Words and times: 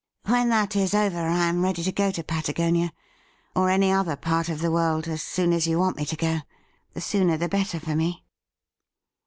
When 0.25 0.49
that 0.49 0.75
is 0.75 0.95
over, 0.95 1.27
I 1.27 1.45
am 1.45 1.61
ready 1.63 1.83
to 1.83 1.91
go 1.91 2.09
to 2.09 2.23
Patagonia 2.23 2.91
or 3.55 3.69
any 3.69 3.91
other 3.91 4.15
part 4.15 4.49
of 4.49 4.59
the 4.59 4.71
world 4.71 5.07
as 5.07 5.21
soon 5.21 5.53
as 5.53 5.67
you 5.67 5.77
want 5.77 5.95
me 5.95 6.05
to 6.07 6.15
go— 6.17 6.39
^the 6.95 7.03
sooner 7.03 7.37
the 7.37 7.47
better 7.47 7.79
for 7.79 7.95
me.' 7.95 8.23